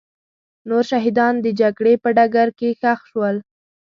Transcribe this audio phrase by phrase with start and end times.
[0.69, 3.35] نور شهیدان د جګړې په ډګر کې ښخ شول.